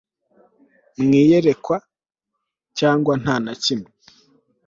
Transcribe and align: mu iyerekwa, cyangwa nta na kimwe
mu 1.03 1.11
iyerekwa, 1.21 1.77
cyangwa 2.77 3.13
nta 3.21 3.35
na 3.45 3.53
kimwe 3.63 3.89